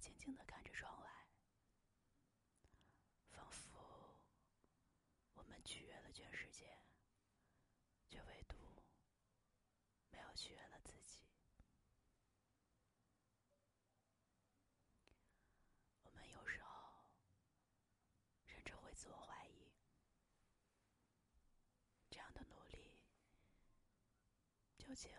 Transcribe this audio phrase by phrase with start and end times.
[0.00, 1.10] 静静的看着窗外，
[3.32, 4.18] 仿佛
[5.34, 6.78] 我们取悦了全世界，
[8.08, 8.56] 却唯独
[10.10, 11.22] 没有取悦了自己。
[16.02, 17.04] 我们有时候
[18.46, 19.70] 甚至会自我怀疑，
[22.08, 22.98] 这样的努力
[24.78, 25.10] 究竟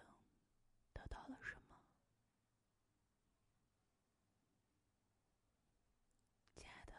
[0.92, 1.78] 得到了什么？
[6.56, 6.94] 亲爱的，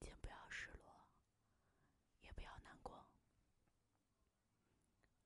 [0.00, 1.08] 请不要失落，
[2.20, 3.04] 也不要难过。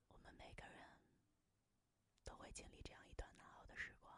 [0.07, 0.89] 我们每个人
[2.23, 4.11] 都会经历这样一段难熬的时光，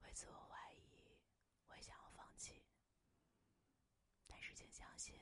[0.00, 1.18] 会自我怀疑，
[1.66, 2.64] 会想要放弃。
[4.26, 5.20] 但是，请相信，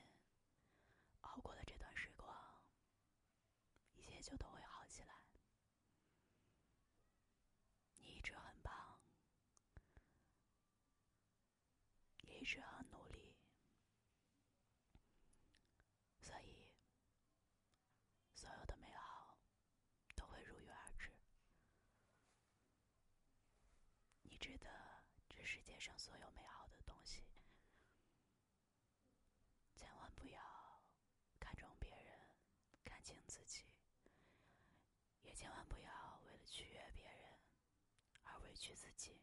[1.23, 2.33] 熬过了这段时光，
[3.95, 5.25] 一切就都会好起来。
[7.99, 8.73] 你一直很棒。
[12.29, 13.35] 也一直很努力，
[16.21, 16.69] 所以
[18.35, 19.37] 所有的美好
[20.17, 21.11] 都会如约而至。
[24.45, 24.69] 值得
[25.27, 27.25] 这世界上所有美好的东西，
[29.75, 30.39] 千万不要
[31.41, 32.21] 看重别人，
[32.85, 33.65] 看清自己，
[35.23, 37.33] 也千万不要为了取悦别人
[38.25, 39.19] 而委屈自己。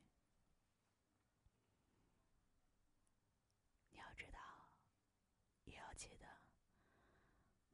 [3.92, 4.72] 你要知道，
[5.66, 6.26] 也要记得，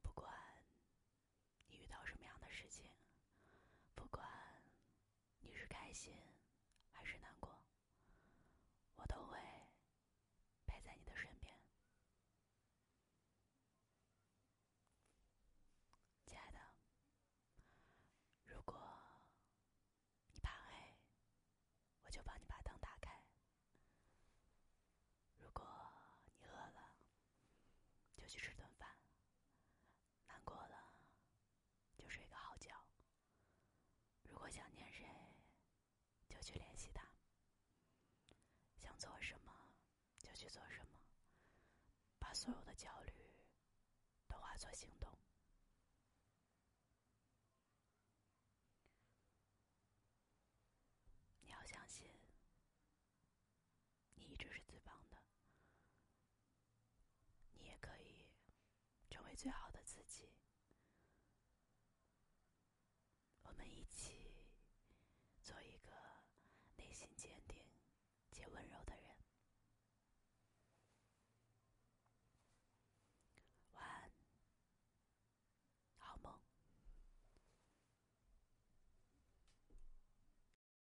[0.01, 0.29] 不管
[1.67, 2.91] 你遇到什么样的事情，
[3.95, 4.27] 不管
[5.39, 6.13] 你是开心
[6.91, 7.55] 还是难过，
[8.95, 9.37] 我都会
[10.65, 11.55] 陪在你的身边。
[16.25, 16.59] 亲爱的，
[18.45, 18.75] 如果
[20.27, 20.97] 你怕黑，
[22.03, 23.23] 我就帮你把灯打开。
[25.37, 25.63] 如果
[26.25, 26.97] 你饿了，
[28.17, 28.89] 就去吃顿饭；
[30.25, 30.93] 难过了，
[31.95, 32.71] 就睡个好觉。
[34.23, 35.05] 如果想念谁，
[36.27, 37.07] 就去联系他。
[38.75, 39.53] 想做什么，
[40.19, 40.99] 就去做什么。
[42.19, 43.11] 把所有的焦虑
[44.27, 45.09] 都化作行动。
[51.41, 52.07] 你要相信，
[54.13, 55.17] 你一直是最棒的。
[57.53, 58.29] 你也可以
[59.09, 60.29] 成为最好的自己。
[63.41, 64.16] 我们一起